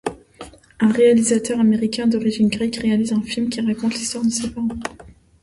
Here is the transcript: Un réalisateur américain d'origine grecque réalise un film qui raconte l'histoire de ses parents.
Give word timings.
Un 0.79 0.91
réalisateur 0.91 1.59
américain 1.59 2.07
d'origine 2.07 2.47
grecque 2.49 2.77
réalise 2.77 3.13
un 3.13 3.21
film 3.21 3.49
qui 3.49 3.61
raconte 3.61 3.93
l'histoire 3.93 4.23
de 4.25 4.31
ses 4.31 4.49
parents. 4.49 4.67